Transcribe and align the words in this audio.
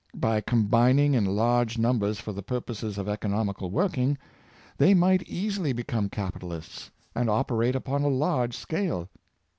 By 0.17 0.41
combining 0.41 1.13
in 1.13 1.25
large 1.25 1.77
numbers 1.77 2.19
for 2.19 2.33
the 2.33 2.41
purposes 2.41 2.97
of 2.97 3.07
economical 3.07 3.69
working, 3.69 4.17
they 4.75 4.95
might 4.95 5.21
easily 5.29 5.73
become 5.73 6.09
capi 6.09 6.39
talists, 6.39 6.89
and 7.13 7.29
operate 7.29 7.75
upon 7.75 8.01
a 8.01 8.07
large 8.07 8.57
scale. 8.57 9.09